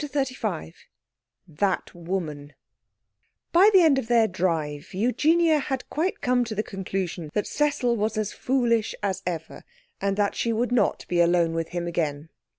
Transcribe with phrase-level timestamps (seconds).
[0.01, 0.73] CHAPTER XXXV
[1.47, 2.55] 'That Woman'
[3.51, 7.95] By the end of their drive Eugenia had quite come to the conclusion that Cecil
[7.95, 9.63] was as foolish as ever,
[10.01, 12.29] and that she would not be alone with him again.